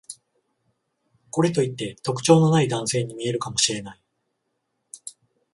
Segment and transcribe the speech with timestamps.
[1.29, 4.01] これといって特徴のない男性に見えるかもしれない